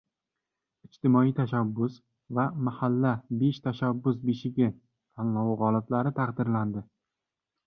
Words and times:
“Ijtimoiy 0.85 1.33
tashabbus” 1.39 1.97
va 2.39 2.45
“Mahalla– 2.69 3.11
besh 3.43 3.61
tashabbus 3.67 4.19
beshigi” 4.31 4.71
tanlovi 4.71 5.55
g‘oliblari 5.63 6.15
taqdirlandi 6.23 6.85